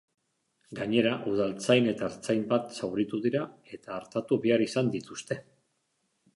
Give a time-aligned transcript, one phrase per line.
[0.77, 3.45] Gainera, udaltzain eta ertzain bat zauritu dira
[3.79, 5.43] eta artatu behar izan dituzte.